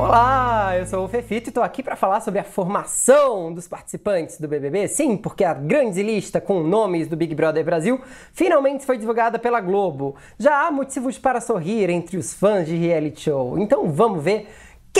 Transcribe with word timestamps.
Olá, 0.00 0.78
eu 0.78 0.86
sou 0.86 1.04
o 1.04 1.08
Fefito 1.08 1.48
e 1.48 1.50
estou 1.50 1.60
aqui 1.60 1.82
para 1.82 1.96
falar 1.96 2.20
sobre 2.20 2.38
a 2.38 2.44
formação 2.44 3.52
dos 3.52 3.66
participantes 3.66 4.38
do 4.38 4.46
BBB. 4.46 4.86
Sim, 4.86 5.16
porque 5.16 5.42
a 5.42 5.52
grande 5.52 6.04
lista 6.04 6.40
com 6.40 6.62
nomes 6.62 7.08
do 7.08 7.16
Big 7.16 7.34
Brother 7.34 7.64
Brasil 7.64 8.00
finalmente 8.32 8.86
foi 8.86 8.96
divulgada 8.96 9.40
pela 9.40 9.60
Globo. 9.60 10.14
Já 10.38 10.68
há 10.68 10.70
motivos 10.70 11.18
para 11.18 11.40
sorrir 11.40 11.90
entre 11.90 12.16
os 12.16 12.32
fãs 12.32 12.68
de 12.68 12.76
reality 12.76 13.22
show, 13.22 13.58
então 13.58 13.90
vamos 13.90 14.22
ver 14.22 14.48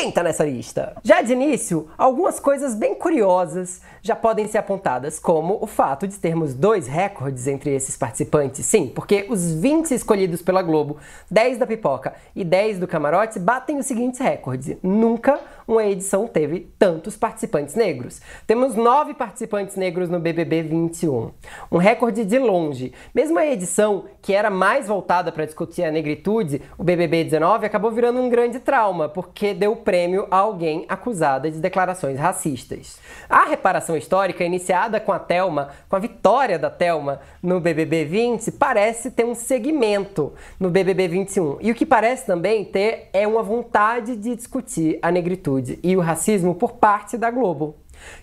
quem 0.01 0.13
tá 0.13 0.23
nessa 0.23 0.45
lista? 0.45 0.95
Já 1.03 1.23
de 1.23 1.33
início, 1.33 1.89
algumas 1.99 2.39
coisas 2.39 2.73
bem 2.73 2.95
curiosas 2.95 3.81
já 4.01 4.15
podem 4.15 4.47
ser 4.47 4.59
apontadas, 4.59 5.19
como 5.19 5.59
o 5.61 5.67
fato 5.67 6.07
de 6.07 6.17
termos 6.17 6.55
dois 6.55 6.87
recordes 6.87 7.49
entre 7.49 7.75
esses 7.75 7.97
participantes. 7.97 8.65
Sim, 8.65 8.93
porque 8.95 9.27
os 9.29 9.53
20 9.55 9.91
escolhidos 9.91 10.41
pela 10.41 10.63
Globo, 10.63 10.99
10 11.29 11.59
da 11.59 11.67
Pipoca 11.67 12.15
e 12.33 12.45
10 12.45 12.79
do 12.79 12.87
Camarote, 12.87 13.41
batem 13.41 13.77
os 13.77 13.87
seguintes 13.87 14.21
recordes. 14.21 14.77
Nunca 14.85 15.41
uma 15.69 15.85
edição 15.85 16.27
teve 16.27 16.61
tantos 16.79 17.15
participantes 17.15 17.75
negros. 17.75 18.23
Temos 18.47 18.75
nove 18.75 19.13
participantes 19.13 19.77
negros 19.77 20.09
no 20.09 20.19
BBB 20.19 20.63
21. 20.63 21.31
Um 21.71 21.77
recorde 21.77 22.25
de 22.25 22.39
longe. 22.39 22.95
Mesmo 23.15 23.39
a 23.39 23.47
edição, 23.47 24.07
que 24.23 24.33
era 24.33 24.49
mais 24.49 24.89
voltada 24.89 25.31
para 25.31 25.45
discutir 25.45 25.85
a 25.85 25.93
negritude, 25.93 26.63
o 26.79 26.83
BBB 26.83 27.25
19 27.25 27.67
acabou 27.67 27.91
virando 27.91 28.19
um 28.19 28.31
grande 28.31 28.59
trauma, 28.61 29.11
porque 29.11 29.53
deu 29.53 29.77
prêmio 29.77 30.27
a 30.31 30.39
alguém 30.39 30.87
acusada 30.89 31.51
de 31.51 31.61
declarações 31.61 32.19
racistas. 32.19 32.99
A 33.29 33.45
reparação 33.45 33.95
histórica 33.95 34.43
iniciada 34.43 34.99
com 34.99 35.13
a 35.13 35.19
Telma, 35.19 35.69
com 35.87 35.97
a 35.97 35.99
vitória 35.99 36.59
da 36.59 36.71
Telma 36.71 37.21
no 37.43 37.61
BBB 37.61 38.07
20, 38.07 38.53
parece 38.53 39.11
ter 39.11 39.27
um 39.27 39.35
segmento 39.35 40.33
no 40.59 40.71
BBB 40.71 41.09
21. 41.09 41.59
E 41.61 41.71
o 41.71 41.75
que 41.75 41.85
parece 41.85 42.25
também 42.25 42.65
ter 42.65 43.11
é 43.13 43.27
uma 43.27 43.43
vontade 43.43 44.17
de 44.17 44.35
discutir 44.35 44.99
a 45.03 45.11
negritude 45.11 45.58
e 45.83 45.97
o 45.97 46.01
racismo 46.01 46.55
por 46.55 46.73
parte 46.73 47.17
da 47.17 47.31
Globo, 47.31 47.77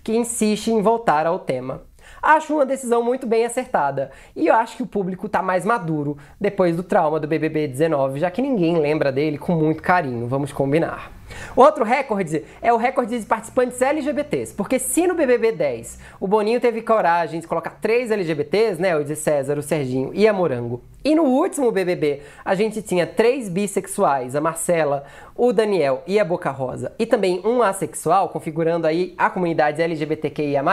que 0.04 0.16
insiste 0.16 0.72
em 0.72 0.82
voltar 0.82 1.26
ao 1.26 1.40
tema. 1.40 1.82
Acho 2.22 2.54
uma 2.54 2.66
decisão 2.66 3.04
muito 3.04 3.28
bem 3.28 3.46
acertada. 3.46 4.12
E 4.36 4.48
eu 4.48 4.56
acho 4.56 4.78
que 4.78 4.84
o 4.84 4.88
público 4.88 5.28
está 5.28 5.42
mais 5.42 5.66
maduro 5.66 6.18
depois 6.40 6.76
do 6.76 6.84
trauma 6.84 7.20
do 7.20 7.28
BBB 7.28 7.68
19, 7.68 8.20
já 8.20 8.32
que 8.32 8.42
ninguém 8.42 8.78
lembra 8.78 9.12
dele 9.12 9.38
com 9.38 9.54
muito 9.54 9.82
carinho, 9.82 10.28
vamos 10.28 10.52
combinar. 10.52 11.12
Outro 11.56 11.84
recorde 11.84 12.44
é 12.62 12.74
o 12.74 12.78
recorde 12.78 13.20
de 13.20 13.26
participantes 13.26 13.82
LGBTs, 13.82 14.54
porque 14.54 14.78
se 14.78 15.08
no 15.08 15.16
BBB 15.16 15.52
10 15.52 16.00
o 16.20 16.28
Boninho 16.28 16.60
teve 16.60 16.82
coragem 16.82 17.40
de 17.40 17.48
colocar 17.48 17.78
três 17.82 18.12
LGBTs, 18.12 18.82
né, 18.82 18.96
o 18.96 19.04
de 19.04 19.16
César, 19.16 19.58
o 19.58 19.62
Serginho 19.62 20.12
e 20.14 20.28
a 20.28 20.34
Morango, 20.34 20.82
e 21.04 21.16
no 21.16 21.24
último 21.24 21.72
BBB 21.72 22.22
a 22.44 22.56
gente 22.56 22.82
tinha 22.82 23.08
três 23.08 23.48
bissexuais, 23.48 24.36
a 24.36 24.42
Marcela, 24.42 25.06
o 25.36 25.54
Daniel 25.54 26.04
e 26.06 26.20
a 26.20 26.26
Boca 26.26 26.52
Rosa, 26.52 26.94
e 27.00 27.06
também 27.06 27.42
um 27.46 27.62
assexual, 27.62 28.30
configurando 28.30 28.88
aí 28.88 29.14
a 29.18 29.30
comunidade 29.30 29.82
LGBTQIA+, 29.82 30.64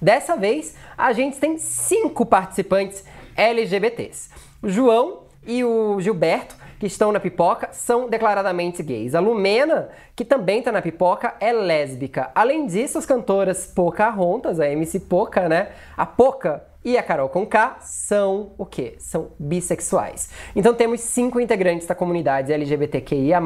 dessa 0.00 0.36
vez 0.36 0.76
a 0.96 1.12
gente 1.12 1.38
tem 1.38 1.58
cinco 1.58 2.24
participantes 2.24 3.04
LGBTs. 3.36 4.30
João 4.62 5.22
e 5.46 5.64
o 5.64 6.00
Gilberto 6.00 6.61
que 6.82 6.86
estão 6.88 7.12
na 7.12 7.20
pipoca 7.20 7.68
são 7.70 8.10
declaradamente 8.10 8.82
gays. 8.82 9.14
A 9.14 9.20
Lumena, 9.20 9.90
que 10.16 10.24
também 10.24 10.58
está 10.58 10.72
na 10.72 10.82
pipoca, 10.82 11.32
é 11.38 11.52
lésbica. 11.52 12.32
Além 12.34 12.66
disso, 12.66 12.98
as 12.98 13.06
cantoras 13.06 13.68
Pocahontas, 13.68 14.58
a 14.58 14.68
MC 14.68 14.98
Poca, 14.98 15.48
né? 15.48 15.68
A 15.96 16.04
Poca 16.04 16.64
e 16.84 16.98
a 16.98 17.02
Carol 17.04 17.28
Conká 17.28 17.76
são 17.82 18.50
o 18.58 18.66
quê? 18.66 18.96
São 18.98 19.28
bissexuais. 19.38 20.30
Então 20.56 20.74
temos 20.74 21.02
cinco 21.02 21.38
integrantes 21.38 21.86
da 21.86 21.94
comunidade 21.94 22.52
LGBTQIA+, 22.52 23.40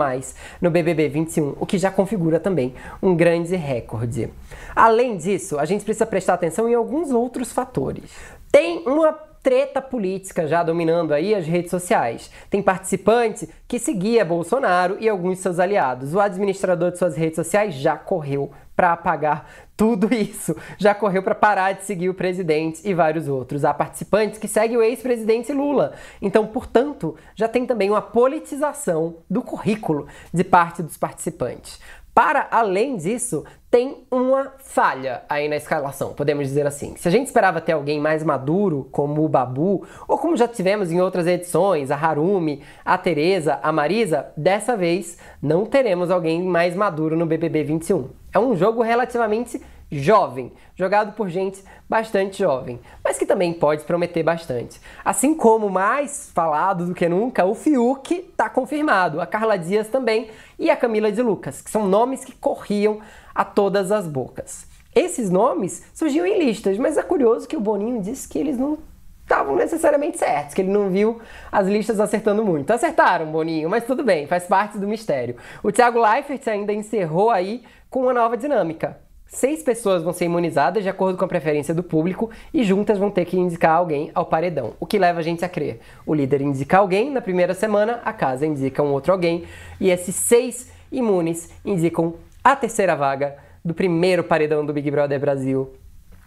no 0.58 0.70
BBB 0.70 1.06
21, 1.10 1.56
o 1.60 1.66
que 1.66 1.76
já 1.76 1.90
configura 1.90 2.40
também 2.40 2.74
um 3.02 3.14
grande 3.14 3.54
recorde. 3.54 4.30
Além 4.74 5.18
disso, 5.18 5.58
a 5.58 5.66
gente 5.66 5.84
precisa 5.84 6.06
prestar 6.06 6.32
atenção 6.32 6.66
em 6.70 6.72
alguns 6.72 7.10
outros 7.10 7.52
fatores. 7.52 8.10
Tem 8.50 8.82
uma 8.86 9.12
treta 9.46 9.80
política 9.80 10.44
já 10.44 10.64
dominando 10.64 11.14
aí 11.14 11.32
as 11.32 11.46
redes 11.46 11.70
sociais. 11.70 12.32
Tem 12.50 12.60
participante 12.60 13.48
que 13.68 13.78
seguia 13.78 14.24
Bolsonaro 14.24 14.96
e 14.98 15.08
alguns 15.08 15.36
de 15.36 15.42
seus 15.44 15.60
aliados. 15.60 16.14
O 16.14 16.18
administrador 16.18 16.90
de 16.90 16.98
suas 16.98 17.16
redes 17.16 17.36
sociais 17.36 17.72
já 17.72 17.96
correu 17.96 18.50
para 18.74 18.92
apagar 18.92 19.48
tudo 19.76 20.12
isso. 20.12 20.56
Já 20.76 20.96
correu 20.96 21.22
para 21.22 21.36
parar 21.36 21.74
de 21.74 21.84
seguir 21.84 22.08
o 22.08 22.14
presidente 22.14 22.80
e 22.84 22.92
vários 22.92 23.28
outros. 23.28 23.64
Há 23.64 23.72
participantes 23.72 24.36
que 24.36 24.48
seguem 24.48 24.78
o 24.78 24.82
ex-presidente 24.82 25.52
Lula. 25.52 25.92
Então, 26.20 26.44
portanto, 26.48 27.14
já 27.36 27.46
tem 27.46 27.64
também 27.64 27.88
uma 27.88 28.02
politização 28.02 29.18
do 29.30 29.42
currículo 29.42 30.08
de 30.34 30.42
parte 30.42 30.82
dos 30.82 30.96
participantes. 30.96 31.78
Para 32.16 32.48
além 32.50 32.96
disso, 32.96 33.44
tem 33.70 34.06
uma 34.10 34.54
falha 34.56 35.20
aí 35.28 35.50
na 35.50 35.56
escalação, 35.56 36.14
podemos 36.14 36.48
dizer 36.48 36.66
assim. 36.66 36.94
Se 36.96 37.06
a 37.06 37.10
gente 37.10 37.26
esperava 37.26 37.60
ter 37.60 37.72
alguém 37.72 38.00
mais 38.00 38.24
maduro, 38.24 38.88
como 38.90 39.22
o 39.22 39.28
Babu, 39.28 39.86
ou 40.08 40.16
como 40.16 40.34
já 40.34 40.48
tivemos 40.48 40.90
em 40.90 40.98
outras 40.98 41.26
edições, 41.26 41.90
a 41.90 41.94
Harumi, 41.94 42.62
a 42.82 42.96
Teresa, 42.96 43.60
a 43.62 43.70
Marisa, 43.70 44.28
dessa 44.34 44.74
vez 44.74 45.18
não 45.42 45.66
teremos 45.66 46.10
alguém 46.10 46.42
mais 46.42 46.74
maduro 46.74 47.18
no 47.18 47.26
BBB 47.26 47.64
21. 47.64 48.08
É 48.32 48.38
um 48.38 48.56
jogo 48.56 48.80
relativamente 48.80 49.60
jovem, 49.90 50.52
jogado 50.74 51.12
por 51.12 51.28
gente 51.28 51.62
bastante 51.88 52.38
jovem, 52.38 52.80
mas 53.04 53.18
que 53.18 53.26
também 53.26 53.52
pode 53.52 53.84
prometer 53.84 54.22
bastante. 54.22 54.80
Assim 55.04 55.34
como 55.34 55.70
mais 55.70 56.30
falado 56.34 56.86
do 56.86 56.94
que 56.94 57.08
nunca, 57.08 57.44
o 57.44 57.54
Fiuk 57.54 58.14
está 58.14 58.48
confirmado, 58.48 59.20
a 59.20 59.26
Carla 59.26 59.56
Dias 59.56 59.88
também 59.88 60.28
e 60.58 60.70
a 60.70 60.76
Camila 60.76 61.12
de 61.12 61.22
Lucas, 61.22 61.60
que 61.62 61.70
são 61.70 61.86
nomes 61.86 62.24
que 62.24 62.32
corriam 62.32 63.00
a 63.34 63.44
todas 63.44 63.92
as 63.92 64.06
bocas. 64.06 64.66
Esses 64.94 65.30
nomes 65.30 65.84
surgiam 65.92 66.24
em 66.26 66.38
listas, 66.38 66.78
mas 66.78 66.96
é 66.96 67.02
curioso 67.02 67.46
que 67.46 67.56
o 67.56 67.60
Boninho 67.60 68.00
disse 68.00 68.26
que 68.26 68.38
eles 68.38 68.58
não 68.58 68.78
estavam 69.22 69.56
necessariamente 69.56 70.18
certos, 70.18 70.54
que 70.54 70.62
ele 70.62 70.70
não 70.70 70.88
viu 70.88 71.20
as 71.50 71.66
listas 71.66 72.00
acertando 72.00 72.44
muito. 72.44 72.70
Acertaram, 72.70 73.26
Boninho, 73.26 73.68
mas 73.68 73.84
tudo 73.84 74.02
bem, 74.02 74.26
faz 74.26 74.44
parte 74.44 74.78
do 74.78 74.86
mistério. 74.88 75.36
O 75.62 75.70
Thiago 75.70 76.00
Leifert 76.00 76.46
ainda 76.48 76.72
encerrou 76.72 77.28
aí 77.28 77.62
com 77.90 78.02
uma 78.02 78.14
nova 78.14 78.36
dinâmica. 78.36 79.05
Seis 79.28 79.62
pessoas 79.62 80.02
vão 80.02 80.12
ser 80.12 80.26
imunizadas 80.26 80.82
de 80.82 80.88
acordo 80.88 81.18
com 81.18 81.24
a 81.24 81.28
preferência 81.28 81.74
do 81.74 81.82
público 81.82 82.30
e 82.54 82.62
juntas 82.62 82.96
vão 82.96 83.10
ter 83.10 83.24
que 83.24 83.36
indicar 83.36 83.76
alguém 83.76 84.10
ao 84.14 84.24
paredão, 84.24 84.74
o 84.78 84.86
que 84.86 84.98
leva 84.98 85.18
a 85.18 85.22
gente 85.22 85.44
a 85.44 85.48
crer. 85.48 85.80
O 86.06 86.14
líder 86.14 86.40
indica 86.40 86.78
alguém 86.78 87.10
na 87.10 87.20
primeira 87.20 87.52
semana, 87.52 88.00
a 88.04 88.12
casa 88.12 88.46
indica 88.46 88.82
um 88.82 88.92
outro 88.92 89.12
alguém 89.12 89.44
e 89.80 89.90
esses 89.90 90.14
seis 90.14 90.70
imunes 90.92 91.50
indicam 91.64 92.14
a 92.42 92.54
terceira 92.54 92.94
vaga 92.94 93.36
do 93.64 93.74
primeiro 93.74 94.22
paredão 94.22 94.64
do 94.64 94.72
Big 94.72 94.90
Brother 94.90 95.18
Brasil 95.18 95.72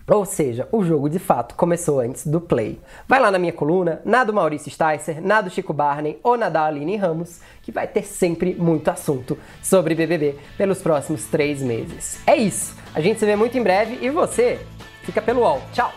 ou 0.09 0.25
seja, 0.25 0.67
o 0.71 0.83
jogo 0.83 1.07
de 1.07 1.19
fato 1.19 1.53
começou 1.55 1.99
antes 1.99 2.25
do 2.25 2.41
play. 2.41 2.79
Vai 3.07 3.19
lá 3.19 3.29
na 3.29 3.37
minha 3.37 3.53
coluna, 3.53 4.01
na 4.03 4.23
do 4.23 4.33
Maurício 4.33 4.71
Sticer, 4.71 5.21
na 5.21 5.39
do 5.39 5.51
Chico 5.51 5.71
Barney 5.71 6.19
ou 6.23 6.35
na 6.35 6.49
da 6.49 6.65
Aline 6.65 6.97
Ramos, 6.97 7.41
que 7.61 7.71
vai 7.71 7.87
ter 7.87 8.03
sempre 8.03 8.55
muito 8.55 8.89
assunto 8.89 9.37
sobre 9.61 9.93
BBB 9.93 10.35
pelos 10.57 10.81
próximos 10.81 11.25
três 11.25 11.61
meses. 11.61 12.19
É 12.25 12.35
isso, 12.35 12.75
a 12.93 13.01
gente 13.01 13.19
se 13.19 13.25
vê 13.25 13.35
muito 13.35 13.57
em 13.57 13.63
breve 13.63 13.99
e 14.01 14.09
você 14.09 14.59
fica 15.03 15.21
pelo 15.21 15.41
UOL. 15.41 15.61
Tchau! 15.73 15.93